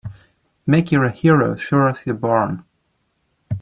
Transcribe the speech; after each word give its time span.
Make 0.65 0.91
you're 0.91 1.03
a 1.05 1.11
hero 1.11 1.55
sure 1.55 1.87
as 1.87 2.07
you're 2.07 2.15
born! 2.15 2.65